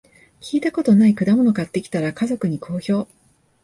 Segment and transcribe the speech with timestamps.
[0.41, 3.07] 聞いたことない果物買ってきたら、家族に好評